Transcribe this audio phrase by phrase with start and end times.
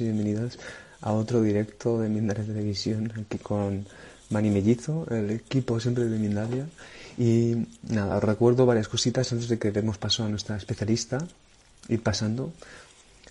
[0.00, 0.58] y bienvenidas
[1.02, 3.86] a otro directo de Mindalia Televisión, aquí con
[4.30, 6.66] Mani Mellizo, el equipo siempre de Mindalia.
[7.18, 11.18] Y nada, os recuerdo varias cositas antes de que demos paso a nuestra especialista,
[11.88, 12.52] ir pasando.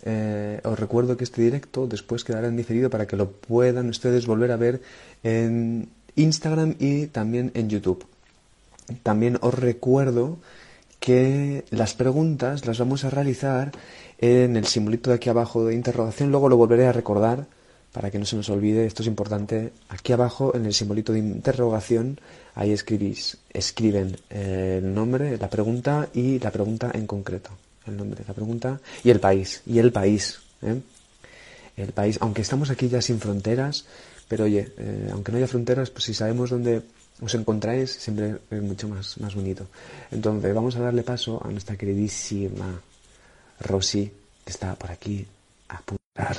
[0.03, 4.25] Eh, os recuerdo que este directo después quedará en diferido para que lo puedan ustedes
[4.25, 4.81] volver a ver
[5.23, 8.05] en Instagram y también en YouTube.
[9.01, 10.37] También os recuerdo
[10.99, 13.73] que las preguntas las vamos a realizar
[14.23, 16.31] en el simbolito de aquí abajo de interrogación.
[16.31, 17.45] Luego lo volveré a recordar
[17.91, 18.85] para que no se nos olvide.
[18.85, 19.73] Esto es importante.
[19.89, 22.21] Aquí abajo en el simbolito de interrogación,
[22.55, 27.49] ahí escribís, escriben el nombre, la pregunta y la pregunta en concreto.
[27.85, 29.61] El nombre, la pregunta y el país.
[29.65, 30.39] Y el país.
[30.61, 30.79] ¿eh?
[31.75, 32.17] El país.
[32.21, 33.85] Aunque estamos aquí ya sin fronteras,
[34.29, 36.81] pero oye, eh, aunque no haya fronteras, pues si sabemos dónde
[37.21, 39.67] os encontráis, siempre es mucho más, más bonito.
[40.11, 42.79] Entonces, vamos a darle paso a nuestra queridísima
[43.59, 44.11] Rosy,
[44.43, 45.25] que está por aquí
[45.69, 46.37] a apuntar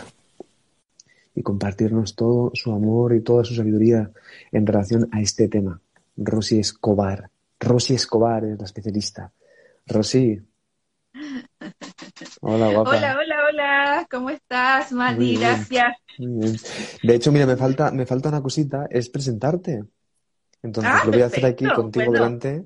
[1.35, 4.11] y compartirnos todo su amor y toda su sabiduría
[4.53, 5.81] en relación a este tema.
[6.17, 7.31] Rosy Escobar.
[7.59, 9.33] Rosy Escobar es la especialista.
[9.87, 10.41] Rosy.
[12.41, 12.91] Hola, guapa.
[12.91, 14.07] Hola, hola, hola.
[14.11, 15.37] ¿Cómo estás, Mati?
[15.37, 15.97] Gracias.
[16.19, 19.85] De hecho, mira, me falta, me falta una cosita, es presentarte.
[20.63, 22.65] Entonces ah, lo voy a hacer aquí contigo delante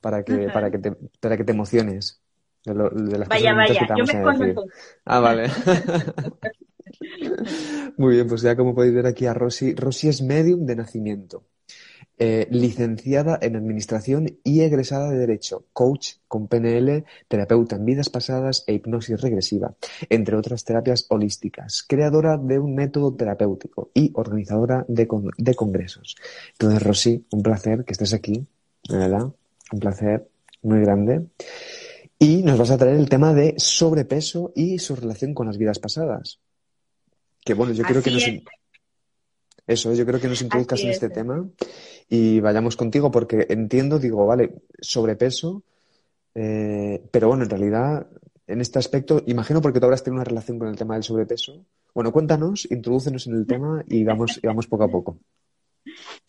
[0.00, 2.20] para que, para que te, para que te emociones
[2.64, 3.86] de, las vaya, vaya.
[3.86, 4.56] que Yo me decir.
[5.04, 5.48] Ah, vale.
[7.96, 9.74] Muy bien, pues ya como podéis ver aquí a Rosy.
[9.74, 11.44] Rosy es medium de nacimiento.
[12.22, 18.62] Eh, licenciada en Administración y egresada de Derecho, coach con PNL, terapeuta en vidas pasadas
[18.66, 19.74] e hipnosis regresiva,
[20.10, 25.08] entre otras terapias holísticas, creadora de un método terapéutico y organizadora de,
[25.38, 26.14] de congresos.
[26.52, 28.46] Entonces, Rosy, un placer que estés aquí,
[28.90, 29.32] ¿verdad?
[29.72, 30.28] Un placer
[30.60, 31.24] muy grande.
[32.22, 35.78] Y nos vas a traer el tema de sobrepeso y su relación con las vidas
[35.78, 36.38] pasadas.
[37.42, 38.22] Que bueno, yo creo que nos,
[39.66, 41.48] eso, yo creo que nos introduzcas en este tema
[42.10, 45.62] y vayamos contigo porque entiendo, digo, vale, sobrepeso,
[46.34, 48.06] eh, pero bueno, en realidad,
[48.46, 51.64] en este aspecto, imagino porque tú habrás tenido una relación con el tema del sobrepeso.
[51.94, 55.18] Bueno, cuéntanos, introdúcenos en el tema y vamos, y vamos poco a poco.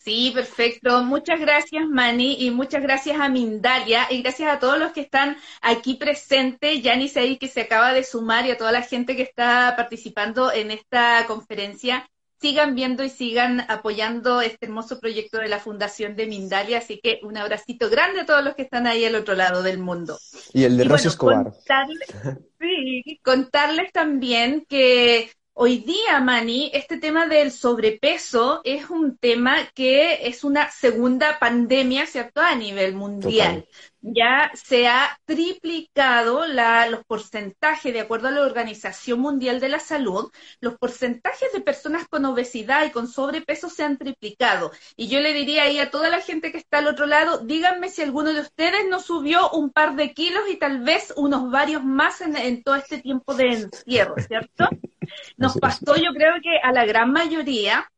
[0.04, 1.04] Sí, perfecto.
[1.04, 5.36] Muchas gracias, Mani, y muchas gracias a Mindalia, y gracias a todos los que están
[5.60, 9.22] aquí presentes, Yanis ahí que se acaba de sumar, y a toda la gente que
[9.22, 12.08] está participando en esta conferencia.
[12.40, 17.20] Sigan viendo y sigan apoyando este hermoso proyecto de la Fundación de Mindalia, así que
[17.22, 20.18] un abracito grande a todos los que están ahí al otro lado del mundo.
[20.52, 21.52] Y el de Rosy Escobar.
[22.58, 30.26] sí, contarles también que Hoy día, Mani, este tema del sobrepeso es un tema que
[30.26, 33.66] es una segunda pandemia, ¿cierto?, a nivel mundial
[34.02, 40.30] ya se ha triplicado los porcentajes, de acuerdo a la Organización Mundial de la Salud,
[40.60, 44.72] los porcentajes de personas con obesidad y con sobrepeso se han triplicado.
[44.96, 47.88] Y yo le diría ahí a toda la gente que está al otro lado, díganme
[47.88, 51.84] si alguno de ustedes no subió un par de kilos y tal vez unos varios
[51.84, 54.68] más en, en todo este tiempo de encierro, ¿cierto?
[55.36, 57.88] Nos pasó, yo creo que a la gran mayoría,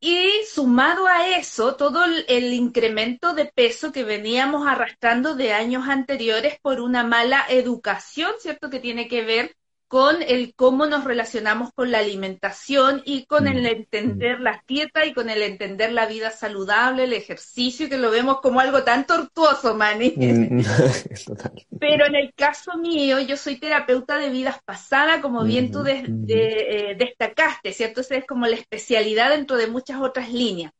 [0.00, 6.58] y sumado a eso, todo el, incremento de peso que veníamos arrastrando de años anteriores
[6.62, 8.70] por una mala educación, ¿cierto?
[8.70, 9.56] Que tiene que ver
[9.88, 14.42] con el cómo nos relacionamos con la alimentación y con el mm, entender mm.
[14.42, 18.60] la dieta y con el entender la vida saludable, el ejercicio, que lo vemos como
[18.60, 20.12] algo tan tortuoso, Manny.
[20.14, 20.60] Mm,
[21.80, 26.94] Pero en el caso mío, yo soy terapeuta de vidas pasadas, como bien tú eh,
[26.98, 28.02] destacaste, ¿cierto?
[28.02, 30.72] Esa es como la especialidad dentro de muchas otras líneas.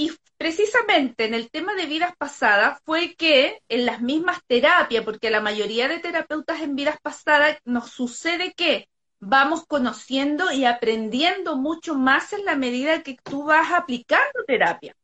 [0.00, 5.28] Y precisamente en el tema de vidas pasadas fue que en las mismas terapias, porque
[5.28, 11.96] la mayoría de terapeutas en vidas pasadas nos sucede que vamos conociendo y aprendiendo mucho
[11.96, 14.96] más en la medida que tú vas aplicando terapia.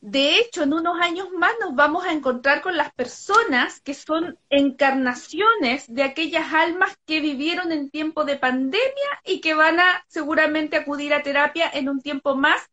[0.00, 4.38] De hecho, en unos años más nos vamos a encontrar con las personas que son
[4.48, 10.76] encarnaciones de aquellas almas que vivieron en tiempo de pandemia y que van a seguramente
[10.76, 12.70] acudir a terapia en un tiempo más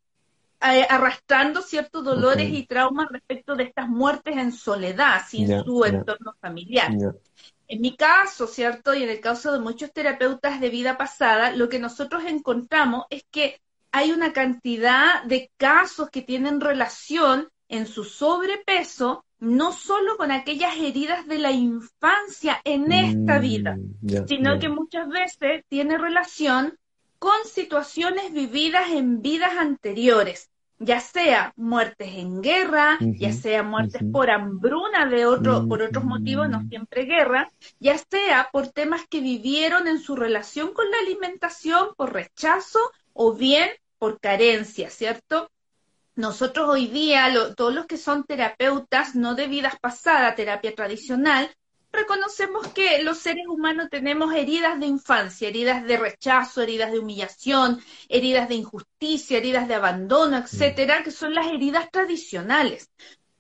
[0.60, 6.36] eh, arrastrando ciertos dolores y traumas respecto de estas muertes en soledad, sin su entorno
[6.42, 6.92] familiar.
[7.68, 8.96] En mi caso, ¿cierto?
[8.96, 13.24] Y en el caso de muchos terapeutas de vida pasada, lo que nosotros encontramos es
[13.30, 13.62] que
[13.92, 20.76] hay una cantidad de casos que tienen relación en su sobrepeso, no solo con aquellas
[20.78, 26.78] heridas de la infancia en esta vida, mm, sino que muchas veces tiene relación
[27.20, 30.50] con situaciones vividas en vidas anteriores.
[30.80, 36.50] ya sea muertes en guerra, ya sea muertes por hambruna de otro, por otros motivos,
[36.50, 41.90] no siempre guerra, ya sea por temas que vivieron en su relación con la alimentación,
[41.98, 42.80] por rechazo
[43.14, 45.50] o bien por carencia, ¿cierto?
[46.16, 51.50] Nosotros hoy día, todos los que son terapeutas, no de vidas pasadas, terapia tradicional,
[51.92, 57.82] reconocemos que los seres humanos tenemos heridas de infancia, heridas de rechazo, heridas de humillación,
[58.10, 62.90] heridas de injusticia, heridas de abandono, etcétera, que son las heridas tradicionales.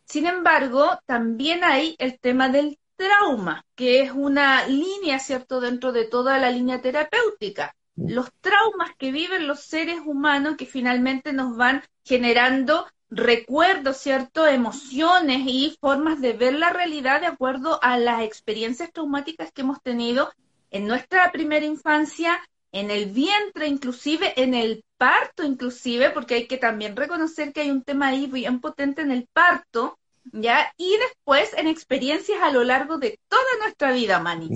[0.05, 6.05] Sin embargo, también hay el tema del trauma, que es una línea, ¿cierto?, dentro de
[6.05, 7.75] toda la línea terapéutica.
[7.95, 14.47] Los traumas que viven los seres humanos que finalmente nos van generando recuerdos, ¿cierto?
[14.47, 19.81] Emociones y formas de ver la realidad de acuerdo a las experiencias traumáticas que hemos
[19.81, 20.31] tenido
[20.71, 22.37] en nuestra primera infancia,
[22.71, 27.71] en el vientre inclusive, en el parto inclusive, porque hay que también reconocer que hay
[27.71, 29.97] un tema ahí bien potente en el parto,
[30.31, 30.73] ¿ya?
[30.77, 34.49] Y después en experiencias a lo largo de toda nuestra vida, Mani.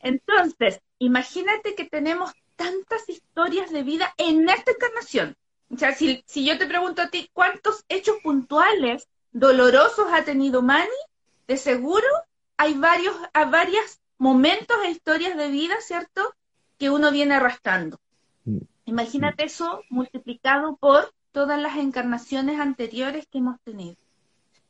[0.00, 5.36] Entonces, imagínate que tenemos tantas historias de vida en esta encarnación.
[5.70, 10.88] O sea, si, yo te pregunto a ti, ¿cuántos hechos puntuales dolorosos ha tenido Manny?
[11.46, 12.06] De seguro
[12.56, 16.34] hay varios, hay varios momentos e historias de vida, ¿cierto?
[16.78, 18.00] Que uno viene arrastrando.
[18.44, 18.58] Mm.
[18.86, 23.96] Imagínate eso multiplicado por todas las encarnaciones anteriores que hemos tenido.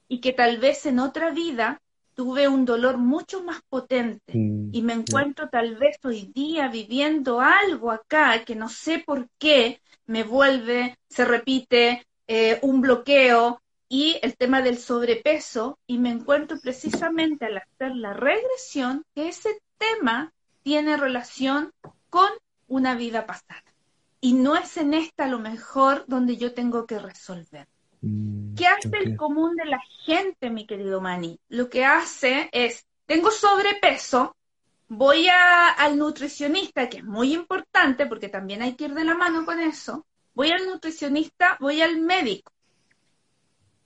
[0.09, 1.81] Y que tal vez en otra vida
[2.19, 4.70] tuve un dolor mucho más potente mm.
[4.73, 9.81] y me encuentro tal vez hoy día viviendo algo acá que no sé por qué
[10.06, 16.59] me vuelve, se repite eh, un bloqueo y el tema del sobrepeso y me encuentro
[16.61, 20.32] precisamente al hacer la regresión que ese tema
[20.64, 21.71] tiene relación
[22.11, 22.31] con
[22.67, 23.62] una vida pasada.
[24.21, 27.69] Y no es en esta lo mejor donde yo tengo que resolver.
[28.00, 31.39] Mm, ¿Qué hace el común de la gente, mi querido Manny?
[31.49, 34.37] Lo que hace es, tengo sobrepeso,
[34.89, 39.15] voy a, al nutricionista, que es muy importante porque también hay que ir de la
[39.15, 42.53] mano con eso, voy al nutricionista, voy al médico.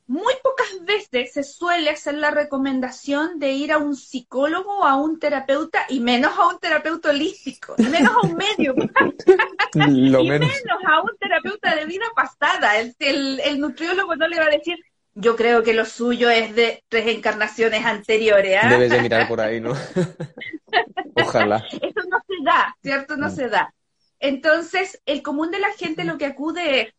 [0.07, 4.97] Muy pocas veces se suele hacer la recomendación de ir a un psicólogo o a
[4.97, 8.75] un terapeuta, y menos a un terapeuta holístico, y menos a un medio,
[9.75, 10.51] y menos.
[10.87, 12.79] a un terapeuta de vida pasada.
[12.79, 14.77] El, el, nutriólogo no le va a decir,
[15.15, 18.59] yo creo que lo suyo es de tres encarnaciones anteriores.
[18.61, 18.69] ¿ah?
[18.69, 19.73] Debes de mirar por ahí, ¿no?
[21.15, 21.65] Ojalá.
[21.71, 23.17] Eso no se da, ¿cierto?
[23.17, 23.73] No, no se da.
[24.19, 26.95] Entonces, el común de la gente lo que acude es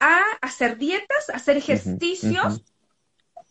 [0.00, 2.62] a hacer dietas, a hacer ejercicios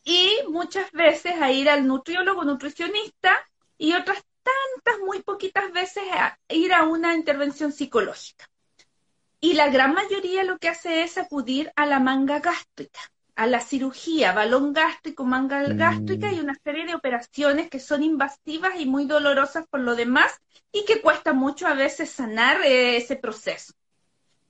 [0.04, 3.32] y muchas veces a ir al nutriólogo, nutricionista
[3.78, 8.46] y otras tantas, muy poquitas veces a ir a una intervención psicológica.
[9.40, 13.00] Y la gran mayoría lo que hace es acudir a la manga gástrica,
[13.36, 16.44] a la cirugía, balón gástrico, manga gástrica y mm.
[16.44, 20.32] una serie de operaciones que son invasivas y muy dolorosas por lo demás
[20.72, 23.74] y que cuesta mucho a veces sanar eh, ese proceso.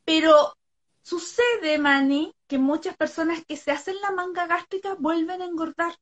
[0.03, 0.55] Pero
[1.05, 5.93] Sucede, Manny, que muchas personas que se hacen la manga gástrica vuelven a engordar.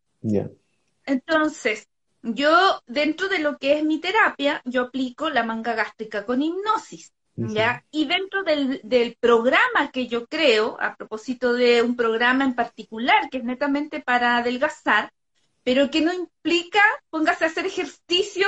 [1.06, 1.90] Entonces,
[2.22, 7.12] yo, dentro de lo que es mi terapia, yo aplico la manga gástrica con hipnosis.
[7.36, 7.84] ¿Ya?
[7.92, 13.30] Y dentro del, del, programa que yo creo, a propósito de un programa en particular
[13.30, 15.12] que es netamente para adelgazar,
[15.66, 16.80] pero que no implica
[17.10, 18.48] póngase a hacer ejercicio,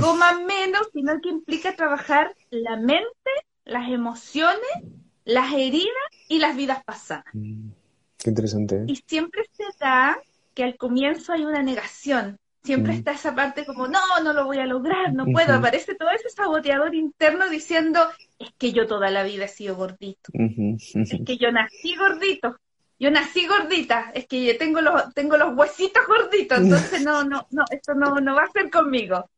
[0.00, 3.30] coma menos, sino que implica trabajar la mente,
[3.64, 5.88] las emociones las heridas
[6.28, 7.24] y las vidas pasadas.
[7.32, 7.70] Mm,
[8.18, 8.76] qué interesante.
[8.76, 8.84] ¿eh?
[8.88, 10.18] Y siempre se da
[10.54, 12.38] que al comienzo hay una negación.
[12.62, 12.96] Siempre mm.
[12.96, 15.54] está esa parte como, no, no lo voy a lograr, no puedo.
[15.54, 18.00] Aparece todo ese saboteador interno diciendo,
[18.38, 20.30] es que yo toda la vida he sido gordito.
[20.34, 22.56] Es que yo nací gordito.
[23.02, 27.48] Yo nací gordita, es que yo tengo los, tengo los huesitos gorditos, entonces no, no,
[27.50, 29.28] no, esto no, no va a ser conmigo.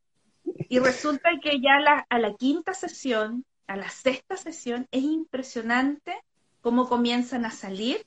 [0.68, 6.14] Y resulta que ya la, a la quinta sesión a la sexta sesión, es impresionante
[6.60, 8.04] cómo comienzan a salir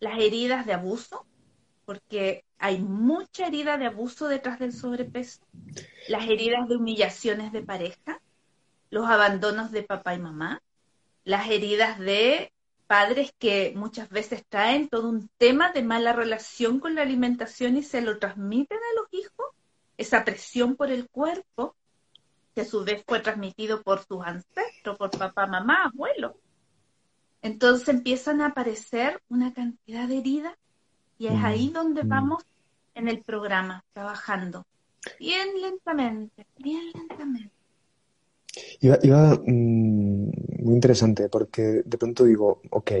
[0.00, 1.26] las heridas de abuso,
[1.84, 5.40] porque hay mucha herida de abuso detrás del sobrepeso,
[6.08, 8.20] las heridas de humillaciones de pareja,
[8.90, 10.62] los abandonos de papá y mamá,
[11.24, 12.52] las heridas de
[12.86, 17.82] padres que muchas veces traen todo un tema de mala relación con la alimentación y
[17.82, 19.46] se lo transmiten a los hijos,
[19.96, 21.74] esa presión por el cuerpo,
[22.54, 26.36] que a su vez fue transmitido por sus ancestros, por papá, mamá, abuelo.
[27.40, 30.56] Entonces empiezan a aparecer una cantidad de heridas
[31.18, 32.44] y es ahí donde vamos
[32.94, 34.66] en el programa, trabajando.
[35.18, 37.50] Bien lentamente, bien lentamente.
[38.80, 40.30] Iba, mm,
[40.62, 42.92] muy interesante porque de pronto digo, ok,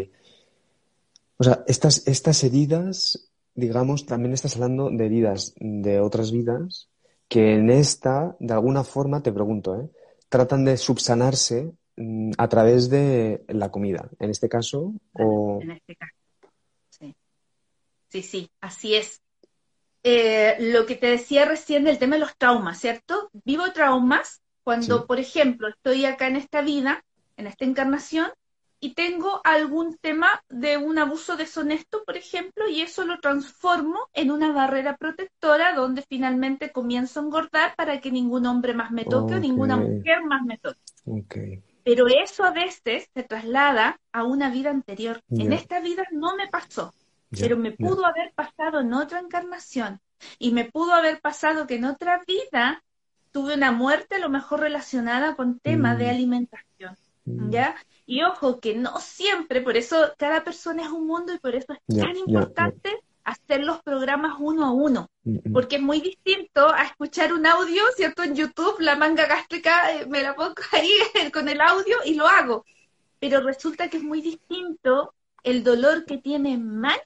[1.38, 6.88] O sea, estas, estas heridas, digamos, también estás hablando de heridas de otras vidas
[7.32, 9.88] que en esta, de alguna forma, te pregunto, ¿eh?
[10.28, 15.58] tratan de subsanarse mm, a través de la comida, en este caso, o...
[15.62, 16.12] En este caso,
[16.90, 17.16] sí.
[18.10, 19.22] Sí, sí, así es.
[20.02, 23.30] Eh, lo que te decía recién del tema de los traumas, ¿cierto?
[23.46, 27.02] Vivo traumas cuando, por ejemplo, estoy acá en esta vida,
[27.38, 28.30] en esta encarnación,
[28.84, 34.32] y tengo algún tema de un abuso deshonesto, por ejemplo, y eso lo transformo en
[34.32, 39.36] una barrera protectora donde finalmente comienzo a engordar para que ningún hombre más me toque
[39.36, 41.62] o ninguna mujer más me toque.
[41.84, 45.22] Pero eso a veces se traslada a una vida anterior.
[45.30, 46.92] En esta vida no me pasó,
[47.30, 50.00] pero me pudo haber pasado en otra encarnación
[50.40, 52.82] y me pudo haber pasado que en otra vida
[53.30, 56.10] tuve una muerte a lo mejor relacionada con temas de mm.
[56.10, 56.96] alimentación.
[57.24, 57.50] Mm.
[57.50, 57.76] ¿Ya?
[58.06, 61.72] Y ojo, que no siempre, por eso cada persona es un mundo y por eso
[61.72, 62.90] es tan importante
[63.24, 65.08] hacer los programas uno a uno,
[65.52, 68.24] porque es muy distinto a escuchar un audio, ¿cierto?
[68.24, 70.90] En YouTube, la manga gástrica, eh, me la pongo ahí
[71.32, 72.64] con el audio y lo hago.
[73.20, 75.14] Pero resulta que es muy distinto
[75.44, 76.98] el dolor que tiene Manny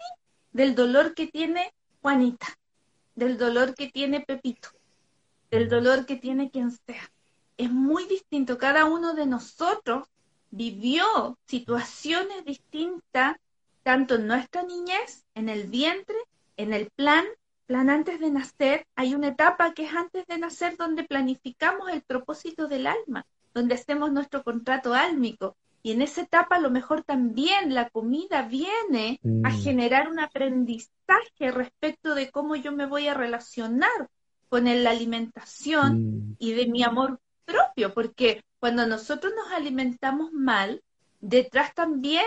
[0.57, 2.47] del dolor que tiene Juanita,
[3.15, 4.71] del dolor que tiene Pepito,
[5.51, 7.13] del dolor que tiene quien sea.
[7.57, 8.59] Es muy distinto.
[8.59, 10.09] Cada uno de nosotros
[10.51, 13.37] vivió situaciones distintas,
[13.83, 16.17] tanto en nuestra niñez, en el vientre,
[16.57, 17.25] en el plan,
[17.67, 18.87] plan antes de nacer.
[18.95, 23.75] Hay una etapa que es antes de nacer donde planificamos el propósito del alma, donde
[23.75, 25.57] hacemos nuestro contrato álmico.
[25.83, 29.63] Y en esa etapa a lo mejor también la comida viene a mm.
[29.63, 34.11] generar un aprendizaje respecto de cómo yo me voy a relacionar
[34.49, 36.37] con la alimentación mm.
[36.39, 40.83] y de mi amor propio, porque cuando nosotros nos alimentamos mal,
[41.21, 42.27] detrás también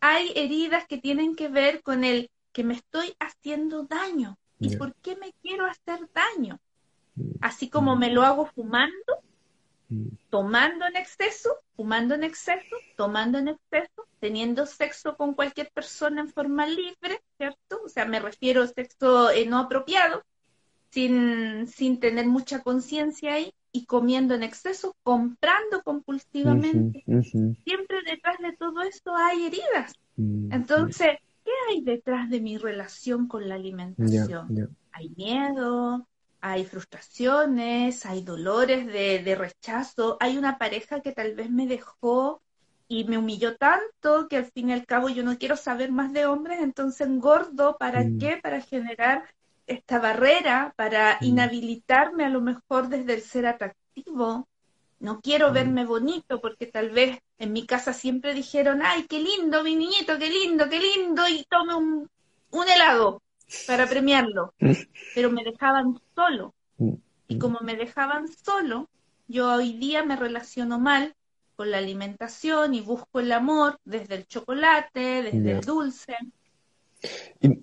[0.00, 4.36] hay heridas que tienen que ver con el que me estoy haciendo daño.
[4.58, 6.60] ¿Y por qué me quiero hacer daño?
[7.14, 7.30] Mm.
[7.40, 9.22] Así como me lo hago fumando,
[9.88, 10.08] mm.
[10.28, 16.28] tomando en exceso, fumando en exceso, tomando en exceso, teniendo sexo con cualquier persona en
[16.28, 17.80] forma libre, ¿cierto?
[17.84, 20.22] O sea, me refiero a sexo eh, no apropiado,
[20.90, 27.04] sin, sin tener mucha conciencia ahí y comiendo en exceso, comprando compulsivamente.
[27.04, 29.94] Siempre detrás de todo esto hay heridas.
[30.16, 34.76] Mm, Entonces, ¿qué hay detrás de mi relación con la alimentación?
[34.92, 36.06] Hay miedo,
[36.40, 42.42] hay frustraciones, hay dolores de, de, rechazo, hay una pareja que tal vez me dejó
[42.88, 46.12] y me humilló tanto que al fin y al cabo yo no quiero saber más
[46.12, 48.18] de hombres, entonces engordo, ¿para mm.
[48.18, 48.40] qué?
[48.42, 49.24] Para generar
[49.70, 51.24] esta barrera para mm.
[51.24, 54.48] inhabilitarme a lo mejor desde el ser atractivo.
[54.98, 55.54] No quiero mm.
[55.54, 60.18] verme bonito porque tal vez en mi casa siempre dijeron, ay, qué lindo mi niñito,
[60.18, 62.10] qué lindo, qué lindo, y tome un,
[62.50, 63.22] un helado
[63.66, 64.52] para premiarlo.
[64.58, 64.72] Mm.
[65.14, 66.54] Pero me dejaban solo.
[67.28, 68.88] Y como me dejaban solo,
[69.28, 71.14] yo hoy día me relaciono mal
[71.54, 76.16] con la alimentación y busco el amor desde el chocolate, desde el dulce.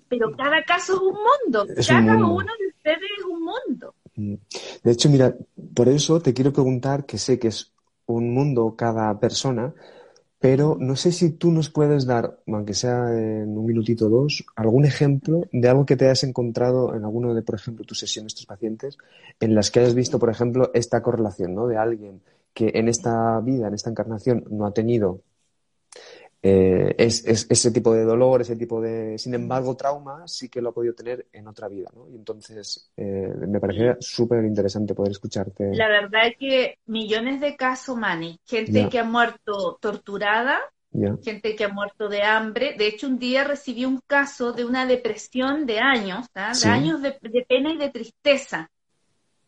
[0.08, 3.94] Pero cada caso es un mundo, cada uno de ustedes es un mundo.
[4.16, 4.34] Mm.
[4.82, 5.34] De hecho, mira,
[5.74, 7.72] por eso te quiero preguntar, que sé que es
[8.06, 9.72] un mundo cada persona,
[10.40, 14.44] pero no sé si tú nos puedes dar, aunque sea en un minutito o dos,
[14.54, 18.34] algún ejemplo de algo que te hayas encontrado en alguno de, por ejemplo, tus sesiones,
[18.34, 18.98] tus pacientes,
[19.40, 21.66] en las que hayas visto, por ejemplo, esta correlación, ¿no?
[21.66, 22.20] De alguien
[22.54, 25.20] que en esta vida, en esta encarnación, no ha tenido
[26.40, 30.68] eh, es, ese tipo de dolor, ese tipo de, sin embargo, trauma sí que lo
[30.68, 32.08] ha podido tener en otra vida, ¿no?
[32.08, 35.74] Y entonces eh, me parecía súper interesante poder escucharte.
[35.74, 40.60] La verdad es que millones de casos, Manny, gente que ha muerto torturada,
[41.24, 42.76] gente que ha muerto de hambre.
[42.78, 46.52] De hecho, un día recibí un caso de una depresión de años, ¿ah?
[46.60, 48.70] de años de, de pena y de tristeza.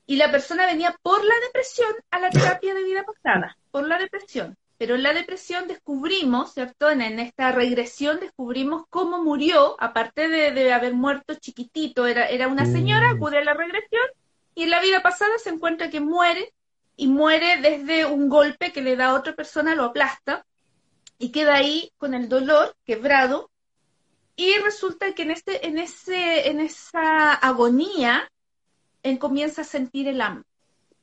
[0.06, 3.96] Y la persona venía por la depresión a la terapia de vida pasada, por la
[3.96, 4.56] depresión.
[4.80, 6.88] Pero en la depresión descubrimos, ¿cierto?
[6.90, 13.12] En, esta regresión descubrimos cómo murió, aparte de, haber muerto chiquitito, era, era una señora,
[13.12, 13.16] mm.
[13.16, 14.06] acude a la regresión,
[14.54, 16.54] y en la vida pasada se encuentra que muere,
[16.96, 20.46] y muere desde un golpe que le da a otra persona, lo aplasta,
[21.18, 23.50] y queda ahí con el dolor, quebrado,
[24.34, 28.32] y resulta que en, este, en, ese, en esa agonía,
[29.02, 30.49] él comienza a sentir el hambre.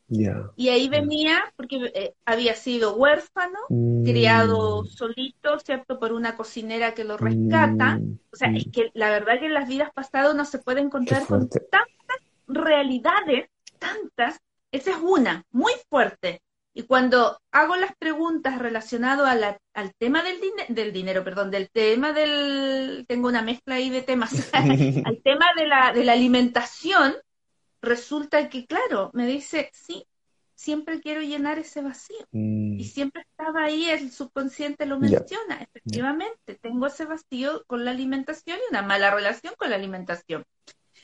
[0.10, 4.04] Y ahí venía, porque eh, había sido huérfano, mm.
[4.06, 6.00] criado solito, ¿cierto?
[6.00, 7.98] Por una cocinera que lo rescata.
[7.98, 8.20] Mm.
[8.32, 11.26] O sea, es que la verdad que en las vidas pasadas no se puede encontrar
[11.26, 13.50] con tantas realidades,
[13.80, 14.40] tantas.
[14.72, 16.42] Esa es una, muy fuerte.
[16.74, 23.04] Y cuando hago las preguntas relacionadas al tema del, del dinero, perdón, del tema del,
[23.08, 27.16] tengo una mezcla ahí de temas, al tema de la, de la alimentación,
[27.82, 30.06] resulta que, claro, me dice, sí,
[30.58, 32.18] siempre quiero llenar ese vacío.
[32.32, 32.80] Mm.
[32.80, 38.58] Y siempre estaba ahí, el subconsciente lo menciona, efectivamente, tengo ese vacío con la alimentación
[38.58, 40.44] y una mala relación con la alimentación.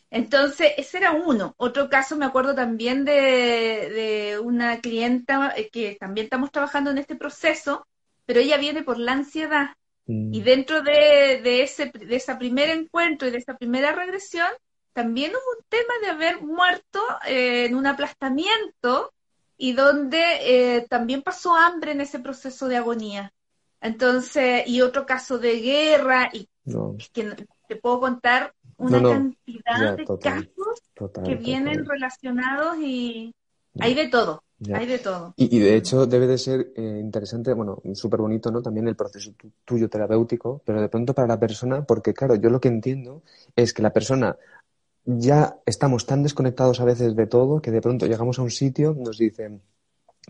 [0.09, 1.55] Entonces, ese era uno.
[1.57, 7.15] Otro caso, me acuerdo también de, una clienta eh, que también estamos trabajando en este
[7.15, 7.87] proceso,
[8.25, 9.69] pero ella viene por la ansiedad.
[10.05, 10.43] Y mm.
[10.43, 14.49] dentro de, de, ese de ese primer encuentro y de esa primera regresión,
[14.93, 19.11] también hubo un tema de haber muerto eh, en un aplastamiento
[19.57, 23.33] y donde eh, también pasó hambre en ese proceso de agonía.
[23.81, 26.47] Entonces, y otro caso de guerra, y
[27.11, 27.35] que
[27.67, 30.81] te puedo contar una cantidad de casos
[31.25, 33.35] que vienen relacionados y
[33.79, 34.43] hay de todo.
[34.73, 35.33] Hay de todo.
[35.35, 38.61] Y, de hecho debe de ser eh, interesante, bueno, súper bonito, ¿no?
[38.61, 39.33] También el proceso
[39.65, 43.23] tuyo terapéutico, pero de pronto para la persona, porque claro, yo lo que entiendo
[43.55, 44.37] es que la persona
[45.05, 48.95] ya estamos tan desconectados a veces de todo que de pronto llegamos a un sitio,
[48.97, 49.61] nos dicen,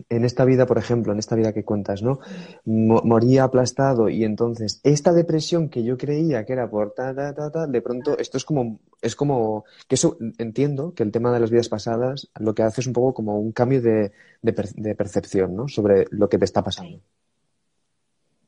[0.08, 2.18] en esta vida, por ejemplo, en esta vida que cuentas, ¿no?
[2.64, 7.50] moría aplastado y entonces esta depresión que yo creía que era por ta, ta, ta,
[7.50, 11.40] ta, de pronto esto es como, es como, que eso entiendo que el tema de
[11.40, 14.12] las vidas pasadas lo que hace es un poco como un cambio de,
[14.42, 15.68] de percepción, ¿no?
[15.68, 17.00] Sobre lo que te está pasando.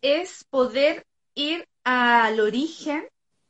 [0.02, 1.04] Es poder
[1.35, 3.04] ir al origen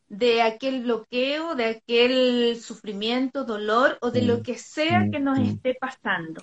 [0.09, 5.19] de aquel bloqueo, de aquel sufrimiento, dolor o de lo mm, que sea mm, que
[5.19, 5.45] nos mm.
[5.45, 6.41] esté pasando.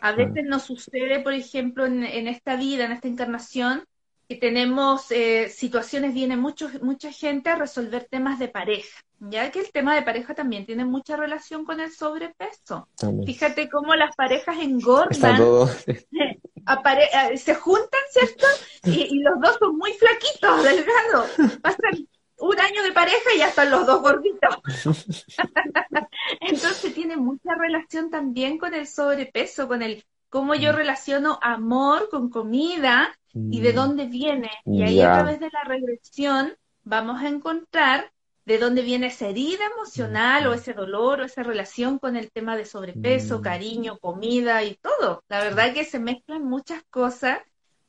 [0.00, 3.84] a veces nos sucede, por ejemplo, en, esta vida, en esta encarnación,
[4.28, 9.60] que tenemos eh, situaciones, viene mucho, mucha gente a resolver temas de pareja, ya que
[9.60, 12.88] el tema de pareja también tiene mucha relación con el sobrepeso.
[13.24, 15.40] Fíjate cómo las parejas engordan,
[15.86, 18.46] eh, se juntan, ¿cierto?
[18.84, 21.30] Y, y, los dos son muy flaquitos, delgados.
[21.62, 22.06] Pasan
[22.38, 24.58] un año de pareja y ya están los dos gorditos.
[26.40, 30.76] Entonces tiene mucha relación también con el sobrepeso, con el cómo yo mm.
[30.76, 33.76] relaciono amor con comida y de mm.
[33.76, 34.50] dónde viene.
[34.64, 38.12] Y ahí a través de la regresión vamos a encontrar
[38.44, 40.54] de dónde viene esa herida emocional o mm.
[40.54, 45.24] ese dolor o esa relación con el tema de sobrepeso, cariño, comida y todo.
[45.28, 47.40] La verdad que se mezclan muchas cosas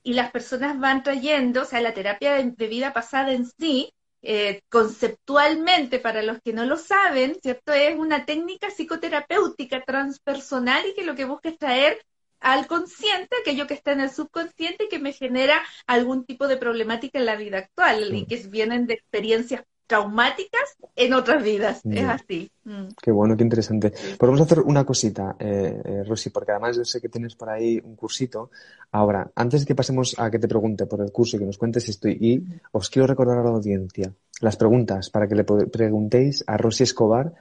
[0.01, 4.61] y las personas van trayendo, o sea, la terapia de vida pasada en sí eh,
[4.69, 7.73] conceptualmente, para los que no lo saben, ¿cierto?
[7.73, 12.01] Es una técnica psicoterapéutica transpersonal y que lo que busca es traer
[12.39, 16.57] al consciente aquello que está en el subconsciente y que me genera algún tipo de
[16.57, 21.81] problemática en la vida actual y que vienen de experiencias traumáticas en otras vidas.
[21.83, 22.51] Es así.
[22.63, 22.89] Mm.
[23.01, 23.91] Qué bueno, qué interesante.
[24.19, 27.81] Podemos hacer una cosita, eh, eh, Rosy, porque además yo sé que tienes por ahí
[27.83, 28.51] un cursito.
[28.91, 31.57] Ahora, antes de que pasemos a que te pregunte por el curso y que nos
[31.57, 36.43] cuentes esto, y os quiero recordar a la audiencia las preguntas para que le preguntéis
[36.45, 37.33] a Rosy Escobar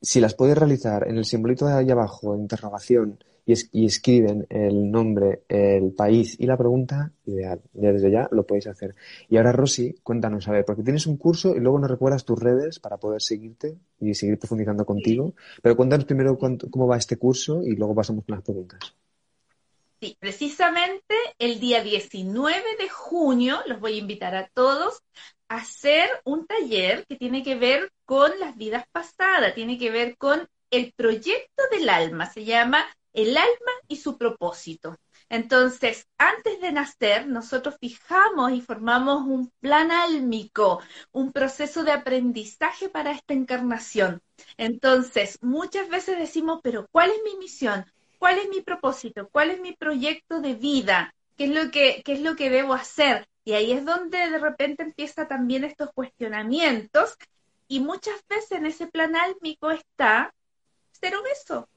[0.00, 5.42] si las puedes realizar en el simbolito de ahí abajo, interrogación, y, escriben el nombre,
[5.48, 7.60] el país y la pregunta, ideal.
[7.72, 8.94] Ya desde ya lo podéis hacer.
[9.28, 12.38] Y ahora, Rosy, cuéntanos, a ver, porque tienes un curso y luego nos recuerdas tus
[12.38, 15.34] redes para poder seguirte y seguir profundizando contigo.
[15.60, 18.94] Pero cuéntanos primero cómo va este curso y luego pasamos con las preguntas.
[20.00, 25.00] Sí, precisamente el día 19 de junio los voy a invitar a todos
[25.48, 30.16] a hacer un taller que tiene que ver con las vidas pasadas, tiene que ver
[30.16, 34.96] con el proyecto del alma, se llama el alma y su propósito.
[35.28, 42.88] Entonces, antes de nacer, nosotros fijamos y formamos un plan álmico, un proceso de aprendizaje
[42.88, 44.20] para esta encarnación.
[44.58, 47.86] Entonces, muchas veces decimos, pero ¿cuál es mi misión?
[48.18, 49.28] ¿Cuál es mi propósito?
[49.32, 51.14] ¿Cuál es mi proyecto de vida?
[51.36, 53.26] ¿Qué es lo que, qué es lo que debo hacer?
[53.44, 57.16] Y ahí es donde de repente empieza también estos cuestionamientos
[57.68, 60.32] y muchas veces en ese plan álmico está
[60.92, 61.68] ser obeso.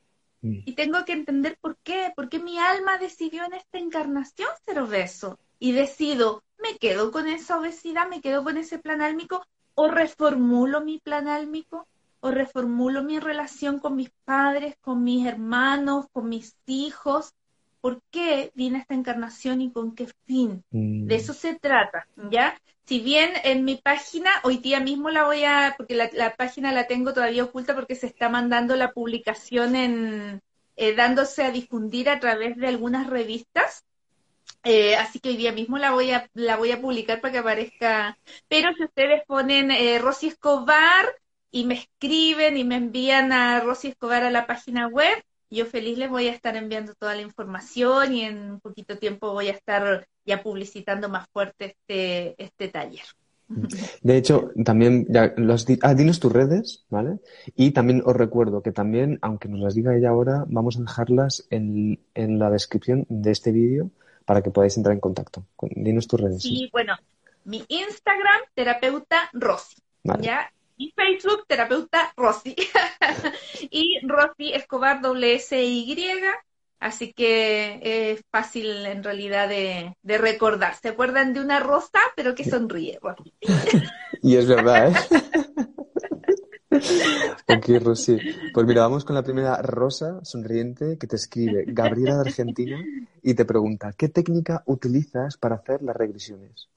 [0.41, 4.79] Y tengo que entender por qué, por qué mi alma decidió en esta encarnación ser
[4.79, 5.39] obeso.
[5.57, 9.43] Y decido, me quedo con esa obesidad, me quedo con ese plan álmico,
[9.73, 11.87] o reformulo mi plan álmico,
[12.19, 17.33] o reformulo mi relación con mis padres, con mis hermanos, con mis hijos.
[17.85, 20.63] ¿Por qué viene esta encarnación y con qué fin?
[20.71, 21.05] Mm.
[21.05, 22.59] De eso se trata, ¿ya?
[22.87, 26.87] si bien en mi página, hoy día mismo la voy a, porque la, página la
[26.87, 30.41] tengo todavía oculta porque se está mandando la publicación en,
[30.77, 33.85] eh, dándose a difundir a través de algunas revistas.
[34.63, 37.37] Eh, así que hoy día mismo la voy a, la voy a publicar para que
[37.37, 38.17] aparezca.
[38.47, 41.05] Pero si ustedes ponen eh, Rosy Escobar
[41.51, 45.97] y me escriben y me envían a Rosy Escobar a la página web, yo feliz
[45.97, 49.51] les voy a estar enviando toda la información y en un poquito tiempo voy a
[49.51, 53.05] estar ya publicitando más fuerte este, este taller.
[54.01, 57.19] De hecho, también, ya los, ah, dinos tus redes, ¿vale?
[57.55, 61.45] Y también os recuerdo que también, aunque nos las diga ella ahora, vamos a dejarlas
[61.51, 63.91] en, en la descripción de este vídeo
[64.25, 65.45] para que podáis entrar en contacto.
[65.61, 66.41] Dinos tus redes.
[66.41, 66.95] Sí, bueno,
[67.43, 69.75] mi Instagram, terapeuta Rosy,
[70.19, 70.51] ¿ya?
[70.77, 72.55] Y Facebook, terapeuta Rosy.
[73.69, 75.95] y Rosy Escobar, WSY.
[76.79, 80.75] Así que es fácil en realidad de, recordar.
[80.75, 82.99] ¿Se acuerdan de una rosa, pero que sonríe?
[84.21, 84.93] y es verdad, ¿eh?
[87.57, 88.17] ok, Rosy.
[88.53, 92.83] Pues mira, vamos con la primera rosa sonriente que te escribe Gabriela de Argentina
[93.23, 96.69] y te pregunta, ¿qué técnica utilizas para hacer las regresiones?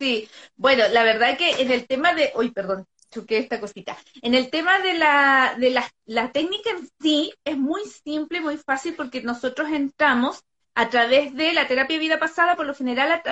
[0.00, 3.96] Sí, bueno, la verdad que en el tema de, uy, perdón, choqué esta cosita.
[4.22, 5.70] En el tema de la, de
[6.06, 10.42] la, técnica en sí es muy simple, muy fácil porque nosotros entramos
[10.74, 13.22] a través de la terapia de vida pasada, por lo general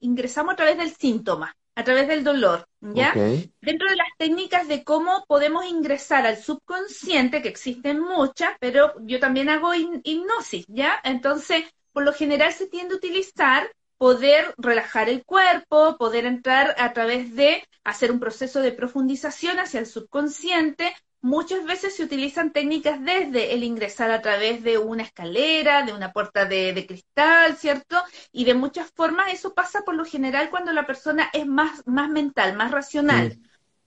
[0.00, 3.14] ingresamos a través del síntoma, a través del dolor, ¿ya?
[3.14, 9.18] Dentro de las técnicas de cómo podemos ingresar al subconsciente, que existen muchas, pero yo
[9.18, 11.00] también hago hipnosis, ¿ya?
[11.02, 16.94] Entonces, por lo general se tiende a utilizar poder relajar el cuerpo, poder entrar a
[16.94, 20.96] través de hacer un proceso de profundización hacia el subconsciente.
[21.20, 26.14] Muchas veces se utilizan técnicas desde el ingresar a través de una escalera, de una
[26.14, 27.98] puerta de, cristal, ¿cierto?
[28.32, 32.08] Y de muchas formas eso pasa por lo general cuando la persona es más, más
[32.08, 33.38] mental, más racional.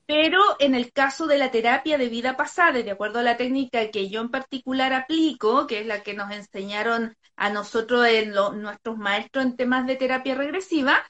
[0.05, 3.89] Pero en el caso de la terapia de vida pasada, de acuerdo a la técnica
[3.89, 8.97] que yo en particular aplico, que es la que nos enseñaron a nosotros en nuestros
[8.97, 11.03] maestros en temas de terapia regresiva,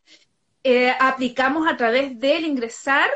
[0.64, 3.10] eh, aplicamos a través del ingresar,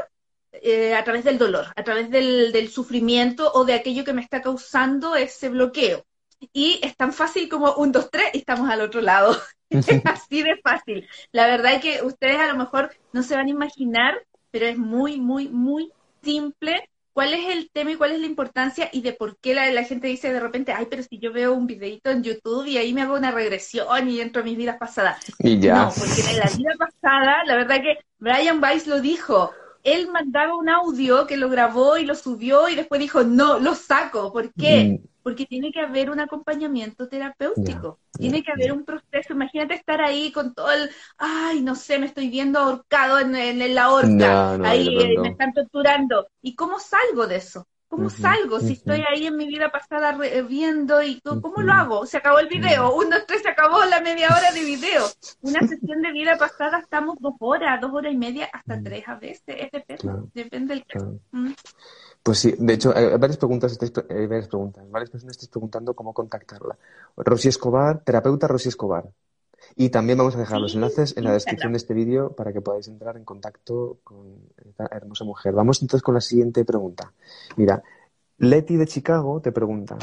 [0.52, 4.22] eh, a través del dolor, a través del, del sufrimiento o de aquello que me
[4.22, 6.06] está causando ese bloqueo.
[6.54, 9.38] Y es tan fácil como un, dos, tres y estamos al otro lado.
[9.70, 11.08] es así de fácil.
[11.32, 14.26] La verdad es que ustedes a lo mejor no se van a imaginar
[14.58, 15.92] pero es muy, muy, muy
[16.24, 19.84] simple cuál es el tema y cuál es la importancia y de por qué la,
[19.84, 22.92] gente dice de repente, ay, pero si yo veo un videito en YouTube y ahí
[22.92, 25.20] me hago una regresión y entro a mis vidas pasadas.
[25.38, 25.76] Y ya.
[25.76, 30.56] No, porque en la vida pasada, la verdad que Brian Weiss lo dijo, él mandaba
[30.56, 34.32] un audio que lo grabó y lo subió y después dijo, no, lo saco.
[34.32, 35.00] ¿Por qué?
[35.02, 35.08] Mm.
[35.24, 39.34] Porque tiene que haber un acompañamiento terapéutico, tiene que haber un proceso.
[39.34, 43.76] Imagínate estar ahí con todo el, ay, no sé, me estoy viendo ahorcado en, en
[43.76, 46.28] la horca, ahí eh, me están torturando.
[46.42, 47.68] ¿Y cómo salgo de eso?
[47.90, 52.06] ¿Cómo salgo si estoy ahí en mi vida pasada eh, viendo y cómo lo hago?
[52.06, 55.06] Se acabó el video, uno, tres, se acabó la media hora de video.
[55.42, 59.16] Una sesión de vida pasada estamos dos horas, dos horas y media, hasta tres a
[59.16, 61.20] veces, depende, depende del caso.
[62.22, 65.94] Pues sí, de hecho, hay varias preguntas, estáis, hay varias preguntas, varias personas estáis preguntando
[65.94, 66.78] cómo contactarla.
[67.16, 69.06] Rosy Escobar, terapeuta Rosy Escobar.
[69.76, 72.62] Y también vamos a dejar los enlaces en la descripción de este vídeo para que
[72.62, 75.54] podáis entrar en contacto con esta hermosa mujer.
[75.54, 77.14] Vamos entonces con la siguiente pregunta.
[77.56, 77.84] Mira,
[78.38, 79.98] Leti de Chicago te pregunta,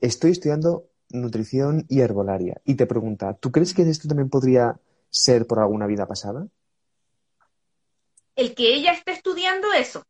[0.00, 4.78] estoy estudiando nutrición y herbolaria y te pregunta, ¿tú crees que esto también podría
[5.10, 6.46] ser por alguna vida pasada?
[8.36, 10.02] El que ella esté estudiando eso.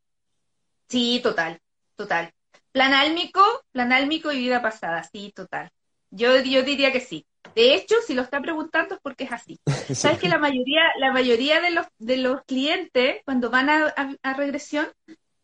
[0.88, 1.60] Sí, total,
[1.96, 2.32] total.
[2.72, 3.40] Plan álmico,
[3.72, 5.70] plan álmico y vida pasada, sí, total.
[6.10, 7.26] Yo, yo diría que sí.
[7.54, 9.60] De hecho, si lo está preguntando es porque es así.
[9.94, 14.86] Sabes que la mayoría, la mayoría de los, de los clientes, cuando van a, regresión,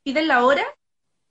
[0.02, 0.64] piden la hora.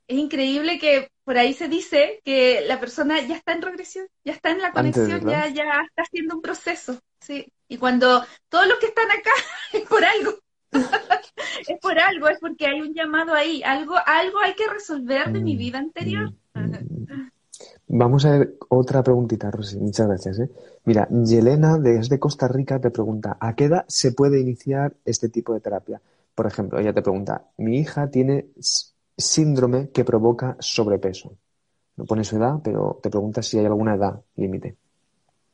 [0.07, 4.33] Es increíble que por ahí se dice que la persona ya está en regresión, ya
[4.33, 6.99] está en la conexión, ya, ya está haciendo un proceso.
[7.19, 7.51] Sí.
[7.67, 9.31] Y cuando todos los que están acá
[9.73, 10.39] es por algo.
[11.67, 15.39] es por algo, es porque hay un llamado ahí, algo, algo hay que resolver de
[15.39, 16.33] mi vida anterior.
[17.87, 19.77] Vamos a ver otra preguntita, Rosy.
[19.79, 20.39] Muchas gracias.
[20.39, 20.49] ¿eh?
[20.85, 25.53] Mira, Yelena, desde Costa Rica, te pregunta, ¿a qué edad se puede iniciar este tipo
[25.53, 26.01] de terapia?
[26.33, 28.47] Por ejemplo, ella te pregunta, mi hija tiene
[29.17, 31.37] síndrome que provoca sobrepeso.
[31.97, 34.77] No pone su edad, pero te pregunta si hay alguna edad límite.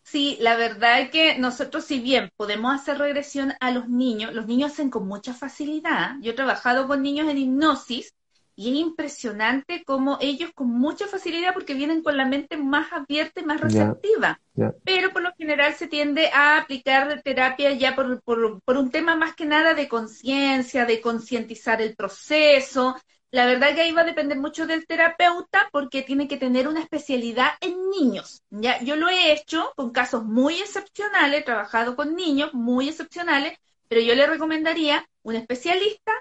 [0.03, 4.45] Sí, la verdad es que nosotros, si bien podemos hacer regresión a los niños, los
[4.45, 6.11] niños hacen con mucha facilidad.
[6.21, 8.13] Yo he trabajado con niños en hipnosis
[8.55, 13.41] y es impresionante cómo ellos con mucha facilidad, porque vienen con la mente más abierta
[13.41, 14.39] y más receptiva.
[14.83, 19.15] Pero por lo general se tiende a aplicar terapia ya por, por, por un tema
[19.15, 22.95] más que nada de conciencia, de concientizar el proceso,
[23.35, 26.79] la verdad que ahí va a depender mucho del terapeuta porque tiene que tener una
[26.79, 28.43] especialidad en niños.
[28.49, 33.57] Ya, yo lo he hecho con casos muy excepcionales, he trabajado con niños muy excepcionales,
[33.89, 36.13] pero yo le recomendaría un especialista,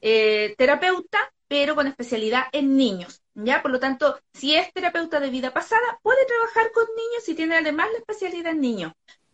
[0.00, 1.18] eh, terapeuta,
[1.52, 3.20] pero con especialidad en niños.
[3.34, 3.60] ¿Ya?
[3.60, 7.56] Por lo tanto, si es terapeuta de vida pasada, puede trabajar con niños y tiene
[7.56, 8.92] además la especialidad en niños.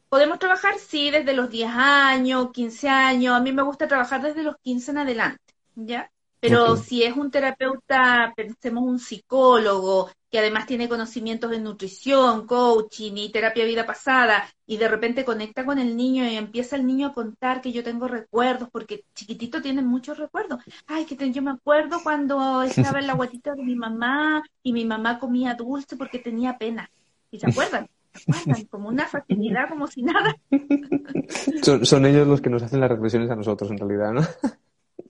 [0.09, 3.37] Podemos trabajar, sí, desde los 10 años, 15 años.
[3.37, 6.11] A mí me gusta trabajar desde los 15 en adelante, ¿ya?
[6.41, 13.13] Pero si es un terapeuta, pensemos un psicólogo, que además tiene conocimientos de nutrición, coaching
[13.17, 17.09] y terapia vida pasada, y de repente conecta con el niño y empieza el niño
[17.09, 20.61] a contar que yo tengo recuerdos, porque chiquitito tiene muchos recuerdos.
[20.87, 24.85] Ay, que yo me acuerdo cuando estaba en la guatita de mi mamá y mi
[24.85, 26.91] mamá comía dulce porque tenía pena.
[27.31, 27.89] ¿Y se acuerdan?
[28.15, 28.65] ¿Se acuerdan?
[28.67, 30.37] Como una facilidad, como si nada.
[31.63, 34.23] Son, son ellos los que nos hacen las reflexiones a nosotros, en realidad, ¿no?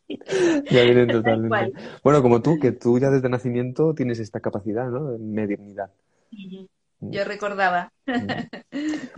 [0.71, 1.81] ya vienen totalmente.
[2.03, 5.11] Bueno, como tú, que tú ya desde nacimiento tienes esta capacidad, ¿no?
[5.11, 5.91] De mediunidad.
[7.01, 7.93] Yo recordaba.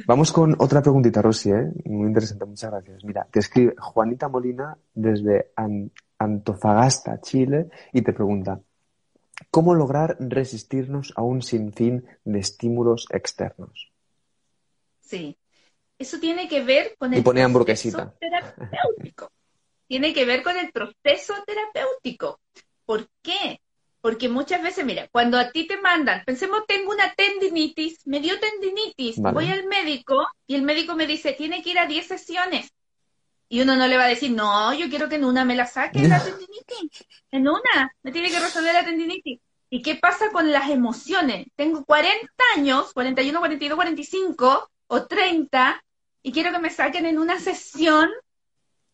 [0.06, 1.72] Vamos con otra preguntita, Rosy, ¿eh?
[1.87, 3.04] Muy interesante, muchas gracias.
[3.04, 5.52] Mira, te escribe Juanita Molina desde
[6.18, 8.61] Antofagasta, Chile, y te pregunta,
[9.50, 13.90] ¿cómo lograr resistirnos a un sinfín de estímulos externos?
[15.00, 15.38] Sí,
[15.98, 18.14] eso tiene que ver con el y pone hamburguesita.
[18.20, 19.30] terapéutico
[19.90, 22.38] tiene que ver con el proceso terapéutico.
[22.87, 23.61] ¿Por qué?
[24.00, 28.38] Porque muchas veces, mira, cuando a ti te mandan, pensemos, tengo una tendinitis, me dio
[28.38, 32.70] tendinitis, voy al médico y el médico me dice, tiene que ir a 10 sesiones.
[33.48, 35.66] Y uno no le va a decir, no, yo quiero que en una me la
[35.66, 37.05] saque la tendinitis.
[37.33, 39.40] En una, me tiene que resolver la tendinitis.
[39.70, 41.48] ¿Y qué pasa con las emociones?
[41.57, 45.85] Tengo 40 años, 41, 42, 45 o 30,
[46.22, 48.09] y quiero que me saquen en una sesión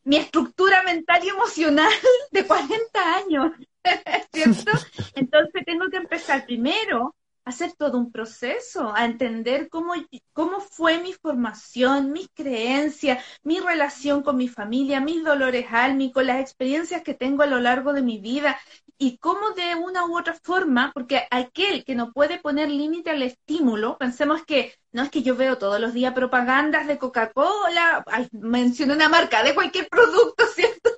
[0.07, 1.93] mi estructura mental y emocional
[2.31, 3.53] de 40 años,
[4.33, 4.71] ¿cierto?
[5.17, 7.17] Entonces tengo que empezar primero
[7.47, 9.95] hacer todo un proceso, a entender cómo,
[10.33, 16.41] cómo fue mi formación, mis creencias, mi relación con mi familia, mis dolores álmicos, las
[16.41, 18.59] experiencias que tengo a lo largo de mi vida
[18.99, 23.23] y cómo de una u otra forma, porque aquel que no puede poner límite al
[23.23, 28.95] estímulo, pensemos que no es que yo veo todos los días propagandas de Coca-Cola, menciono
[28.95, 30.91] una marca de cualquier producto, ¿cierto?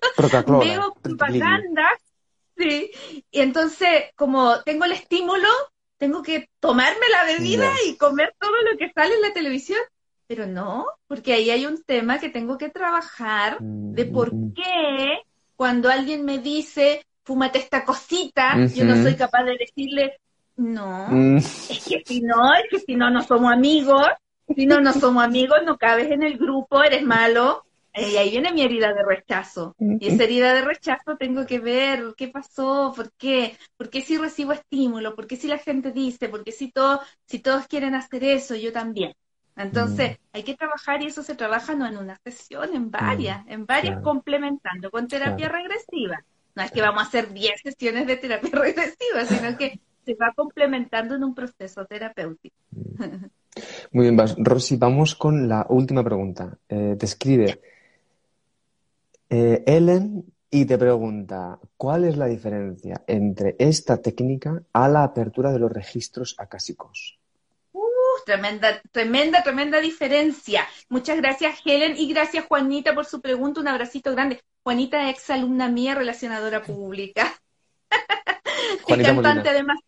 [0.60, 1.98] Veo propagandas,
[2.56, 2.90] sí,
[3.30, 5.48] y entonces como tengo el estímulo,
[5.98, 9.80] tengo que tomarme la bebida y comer todo lo que sale en la televisión.
[10.26, 14.54] Pero no, porque ahí hay un tema que tengo que trabajar de por mm.
[14.54, 15.22] qué
[15.56, 20.18] cuando alguien me dice, fúmate esta cosita, yo no soy capaz de decirle,
[20.56, 21.36] no, mm.
[21.38, 24.06] es que si no, es que si no, no somos amigos,
[24.54, 27.64] si no, no somos amigos, no cabes en el grupo, eres malo.
[27.94, 29.74] Y ahí viene mi herida de rechazo.
[29.78, 34.16] Y esa herida de rechazo tengo que ver qué pasó, por qué, por qué si
[34.18, 37.94] recibo estímulo, por qué si la gente dice, por qué si, todo, si todos quieren
[37.94, 39.14] hacer eso, yo también.
[39.56, 40.22] Entonces, mm.
[40.32, 43.52] hay que trabajar y eso se trabaja no en una sesión, en varias, mm.
[43.52, 46.24] en varias complementando con terapia regresiva.
[46.54, 50.32] No es que vamos a hacer 10 sesiones de terapia regresiva, sino que se va
[50.34, 52.56] complementando en un proceso terapéutico.
[53.92, 56.56] Muy bien, Rosy, vamos con la última pregunta.
[56.68, 57.60] Eh, te escribe
[59.30, 65.52] eh, Ellen y te pregunta, ¿cuál es la diferencia entre esta técnica a la apertura
[65.52, 67.18] de los registros acásicos?
[68.24, 70.66] tremenda, tremenda, tremenda diferencia.
[70.88, 73.60] Muchas gracias, Helen, y gracias, Juanita, por su pregunta.
[73.60, 74.42] Un abracito grande.
[74.62, 77.34] Juanita, ex alumna mía, relacionadora pública.
[78.86, 79.78] y cantante además.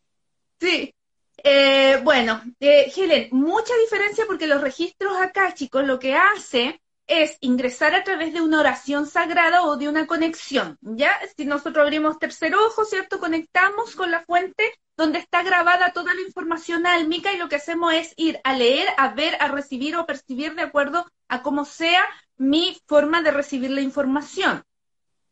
[0.58, 0.94] Sí.
[1.42, 7.36] Eh, bueno, eh, Helen, mucha diferencia porque los registros acá, chicos, lo que hace es
[7.40, 11.10] ingresar a través de una oración sagrada o de una conexión, ¿ya?
[11.36, 13.18] Si nosotros abrimos tercer ojo, ¿cierto?
[13.18, 17.92] Conectamos con la fuente donde está grabada toda la información álmica y lo que hacemos
[17.94, 22.02] es ir a leer, a ver, a recibir o percibir de acuerdo a cómo sea
[22.36, 24.62] mi forma de recibir la información.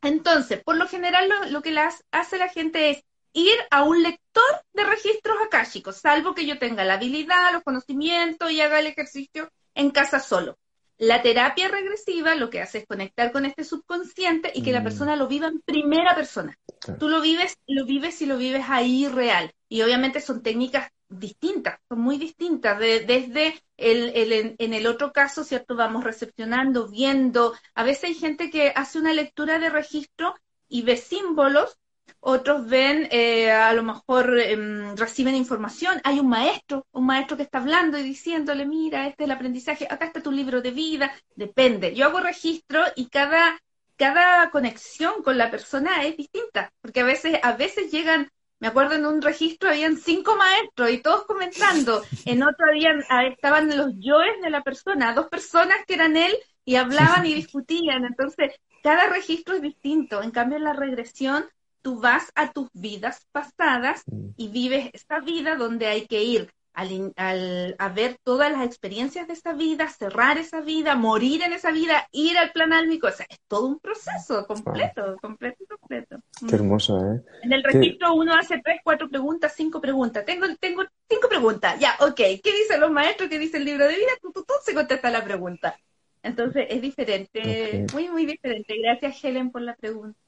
[0.02, 1.78] Entonces, por lo general lo, que
[2.10, 6.84] hace la gente es ir a un lector de registros akáshicos, salvo que yo tenga
[6.84, 10.58] la habilidad, los conocimientos y haga el ejercicio en casa solo.
[10.98, 14.84] La terapia regresiva lo que hace es conectar con este subconsciente y que la mm.
[14.84, 16.58] persona lo viva en primera persona.
[16.98, 19.54] Tú lo vives, lo vives y lo vives ahí real.
[19.68, 22.78] Y obviamente son técnicas distintas, son muy distintas.
[22.78, 25.76] desde el, en el otro caso, ¿cierto?
[25.76, 27.54] Vamos recepcionando, viendo.
[27.74, 30.34] A veces hay gente que hace una lectura de registro
[30.68, 31.78] y ve símbolos
[32.20, 37.42] otros ven, eh, a lo mejor em, reciben información, hay un maestro, un maestro que
[37.42, 41.12] está hablando y diciéndole, mira, este es el aprendizaje, acá está tu libro de vida,
[41.34, 41.94] depende.
[41.94, 43.60] Yo hago registro y cada,
[43.96, 48.94] cada conexión con la persona es distinta, porque a veces, a veces llegan, me acuerdo
[48.94, 53.92] en un registro habían cinco maestros y todos comentando, en otro habían, ah, estaban los
[53.98, 59.08] yoes de la persona, dos personas que eran él y hablaban y discutían, entonces cada
[59.08, 61.44] registro es distinto, en cambio en la regresión
[61.82, 64.28] tú vas a tus vidas pasadas Mm.
[64.36, 69.26] y vives esta vida donde hay que ir al, al- a ver todas las experiencias
[69.26, 73.08] de esa vida, cerrar esa vida, morir en esa vida, ir al plan álmico.
[73.08, 76.20] O sea, es todo un proceso completo, completo, completo.
[76.48, 77.20] Qué hermoso, ¿eh?
[77.42, 80.24] En el Qué- registro uno hace tres, cuatro preguntas, cinco preguntas.
[80.24, 81.78] Tengo, tengo cinco preguntas.
[81.80, 82.14] Ya, ok.
[82.16, 83.28] ¿Qué dicen los maestros?
[83.28, 84.10] ¿Qué dice el libro de vida?
[84.22, 85.76] Tú, tú, tú, se contesta la pregunta.
[86.22, 88.74] Entonces es diferente, muy, muy diferente.
[88.82, 90.18] Gracias, Helen, por la pregunta.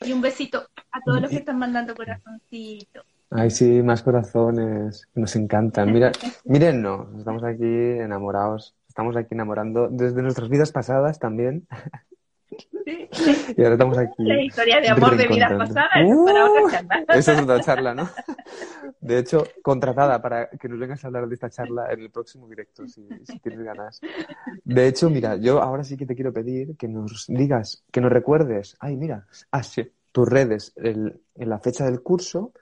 [0.00, 3.04] Y un besito a todos los que están mandando corazoncitos.
[3.30, 5.08] Ay, sí, más corazones.
[5.14, 5.92] Nos encantan.
[5.92, 6.12] Mira,
[6.44, 8.74] mírennos, estamos aquí enamorados.
[8.88, 11.66] Estamos aquí enamorando desde nuestras vidas pasadas también.
[12.86, 13.08] Sí.
[13.56, 14.22] Y ahora estamos aquí.
[14.22, 16.64] Las historias de amor de vidas pasadas, es para ¡Uh!
[16.66, 17.04] otra charla.
[17.18, 18.08] Esa es otra charla, ¿no?
[19.00, 22.48] De hecho, contratada para que nos vengas a hablar de esta charla en el próximo
[22.48, 24.00] directo, si, si tienes ganas.
[24.64, 28.12] De hecho, mira, yo ahora sí que te quiero pedir que nos digas, que nos
[28.12, 32.52] recuerdes, ay, mira, ah, sí, tus redes el- en la fecha del curso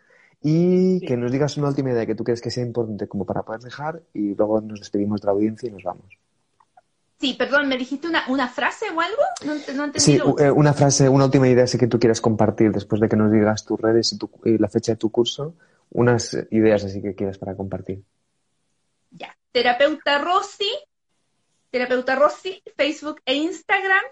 [0.40, 1.06] y Sí.
[1.06, 3.60] que nos digas una última idea que tú crees que sea importante como para poder
[3.60, 6.18] dejar y luego nos despedimos de la audiencia y nos vamos.
[7.24, 9.22] Sí, perdón, ¿me dijiste una, una frase o algo?
[9.46, 11.98] No, ent- no entendí Sí, lo eh, una frase, una última idea sí que tú
[11.98, 14.96] quieras compartir después de que nos digas tus redes y, tu- y la fecha de
[14.98, 15.54] tu curso,
[15.92, 18.02] unas ideas así que quieras para compartir.
[19.10, 19.34] Ya.
[19.52, 20.68] Terapeuta Rosy,
[21.70, 24.04] terapeuta Rosy, Facebook e Instagram.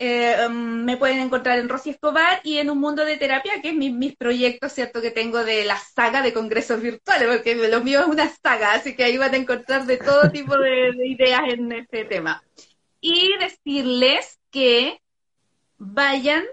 [0.00, 3.70] Eh, um, me pueden encontrar en Rosy Escobar y en Un Mundo de Terapia, que
[3.70, 5.00] es mi- mis proyectos, ¿cierto?
[5.00, 8.94] Que tengo de la saga de congresos virtuales, porque lo mío es una saga, así
[8.94, 12.42] que ahí van a encontrar de todo tipo de, de ideas en este tema.
[13.00, 15.00] Y decirles que
[15.78, 16.44] vayan,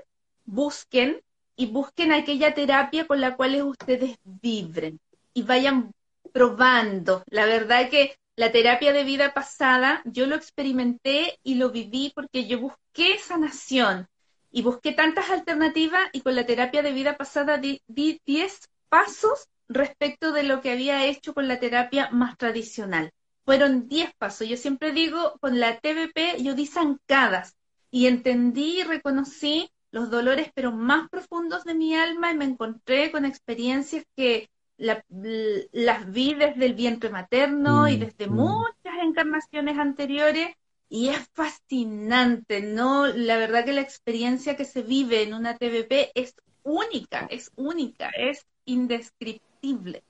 [0.45, 1.21] busquen
[1.55, 4.99] y busquen aquella terapia con la cual ustedes vibren
[5.35, 5.91] y vayan
[6.33, 7.23] probando.
[7.27, 12.47] La verdad que la terapia de vida pasada yo lo experimenté y lo viví porque
[12.47, 12.84] yo busqué
[13.19, 14.07] sanación
[14.51, 19.47] y busqué tantas alternativas y con la terapia de vida pasada di di 10 pasos
[19.67, 23.11] respecto de lo que había hecho con la terapia más tradicional.
[23.45, 24.47] Fueron 10 pasos.
[24.47, 27.55] Yo siempre digo, con la TBP yo di zancadas
[27.91, 33.11] y entendí y reconocí los dolores pero más profundos de mi alma y me encontré
[33.11, 38.35] con experiencias que la- las vi desde el vientre materno y Mm, desde mm.
[38.35, 40.55] muchas encarnaciones anteriores
[40.89, 43.07] y es fascinante, ¿no?
[43.07, 48.09] La verdad que la experiencia que se vive en una TBP es única, es única,
[48.09, 50.03] es indescriptible.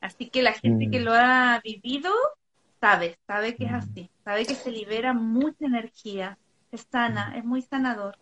[0.00, 1.04] Así que la gente que Mm.
[1.04, 2.10] lo ha vivido
[2.80, 3.76] sabe, sabe que es Mm.
[3.76, 6.38] así, sabe que se libera mucha energía,
[6.72, 8.16] es sana, es muy sanador.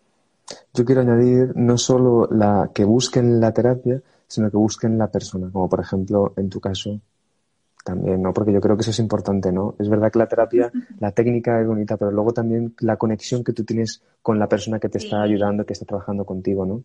[0.73, 5.49] Yo quiero añadir no solo la que busquen la terapia, sino que busquen la persona,
[5.51, 6.99] como por ejemplo en tu caso
[7.87, 8.33] también, ¿no?
[8.33, 9.75] Porque yo creo que eso es importante, ¿no?
[9.79, 13.53] Es verdad que la terapia, la técnica es bonita, pero luego también la conexión que
[13.53, 16.83] tú tienes con la persona que te está ayudando, que está trabajando contigo, ¿no?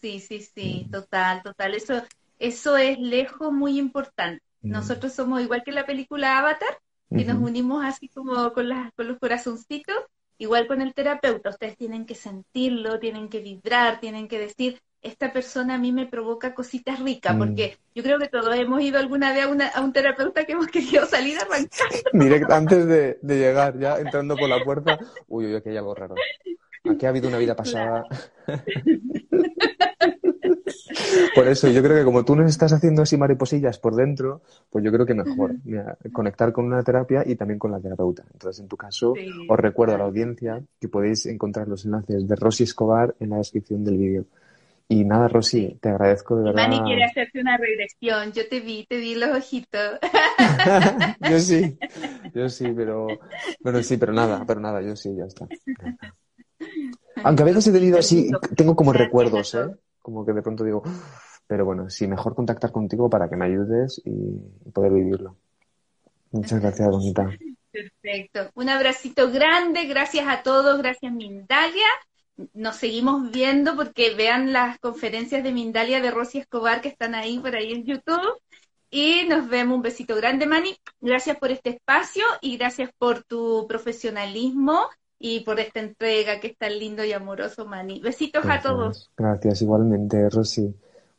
[0.00, 0.90] Sí, sí, sí, Mm.
[0.90, 1.74] total, total.
[1.74, 1.94] Eso,
[2.38, 4.42] eso es lejos muy importante.
[4.62, 4.70] Mm.
[4.72, 6.74] Nosotros somos igual que la película Avatar,
[7.08, 9.94] que nos unimos así como con las, con los corazoncitos,
[10.38, 11.50] igual con el terapeuta.
[11.50, 16.06] Ustedes tienen que sentirlo, tienen que vibrar, tienen que decir, esta persona a mí me
[16.06, 17.38] provoca cositas ricas, Mm.
[17.38, 20.52] porque yo creo que todos hemos ido alguna vez a, una- a un terapeuta que
[20.52, 20.66] hemos
[21.00, 21.96] querido salir arrancando.
[22.12, 25.94] Direct- antes de, de llegar, ya entrando por la puerta, uy, uy, aquí hay algo
[25.94, 26.14] raro.
[26.88, 28.04] Aquí ha habido una vida pasada.
[31.34, 34.84] Por eso, yo creo que como tú nos estás haciendo así mariposillas por dentro, pues
[34.84, 38.24] yo creo que mejor mira, conectar con una terapia y también con la terapeuta.
[38.32, 39.28] Entonces, en tu caso, Sí.
[39.48, 43.38] os recuerdo a la audiencia que podéis encontrar los enlaces de Rosy Escobar en la
[43.38, 44.24] descripción del vídeo.
[44.88, 46.68] Y nada, Rosy, te agradezco de verdad.
[46.68, 48.32] Manny quiere hacerte una regresión.
[48.32, 49.98] Yo te vi, te vi los ojitos.
[51.30, 51.76] yo sí,
[52.32, 53.08] yo sí, pero,
[53.62, 55.46] pero sí, pero nada, pero nada, yo sí, ya está.
[55.48, 56.14] Ya está.
[57.24, 59.66] Aunque a veces he tenido así, tengo como recuerdos, ¿eh?
[60.00, 60.82] Como que de pronto digo,
[61.46, 64.10] pero bueno, sí, mejor contactar contigo para que me ayudes y
[64.66, 65.36] y poder vivirlo.
[66.32, 67.30] Muchas gracias, bonita.
[67.70, 68.50] Perfecto.
[68.54, 71.86] Un abracito grande, gracias a todos, gracias Mindalia.
[72.54, 77.38] Nos seguimos viendo porque vean las conferencias de Mindalia de Rosy Escobar que están ahí
[77.38, 78.40] por ahí en YouTube.
[78.90, 79.76] Y nos vemos.
[79.76, 80.76] Un besito grande, Mani.
[81.00, 86.58] Gracias por este espacio y gracias por tu profesionalismo y por esta entrega que es
[86.58, 88.00] tan lindo y amoroso, Mani.
[88.00, 88.86] Besitos a todos.
[88.88, 90.74] Gracias, gracias igualmente, Rosy.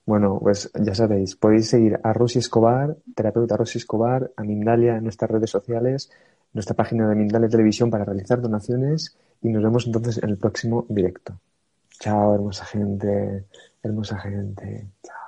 [0.06, 5.04] Bueno, pues ya sabéis, podéis seguir a Rosy Escobar, terapeuta Rosy Escobar, a Mindalia en
[5.04, 6.10] nuestras redes sociales,
[6.54, 10.86] nuestra página de Mindalia Televisión para realizar donaciones y nos vemos entonces en el próximo
[10.90, 11.40] directo.
[12.00, 13.46] Chao, hermosa gente,
[13.84, 14.88] hermosa gente.
[15.04, 15.27] Chao.